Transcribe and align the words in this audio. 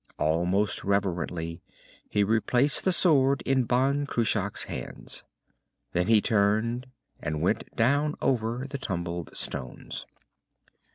Almost 0.17 0.83
reverently, 0.83 1.61
he 2.09 2.23
replaced 2.23 2.85
the 2.85 2.91
sword 2.91 3.43
in 3.43 3.65
Ban 3.65 4.07
Cruach's 4.07 4.63
hands. 4.63 5.23
Then 5.91 6.07
he 6.07 6.21
turned 6.23 6.87
and 7.19 7.39
went 7.43 7.69
down 7.75 8.15
over 8.19 8.65
the 8.67 8.79
tumbled 8.79 9.29
stones. 9.37 10.07